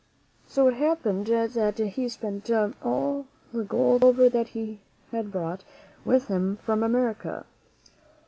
[0.47, 4.79] So it happened that he spent all the gold and silver that he
[5.11, 5.63] had brought
[6.05, 7.45] with him from America.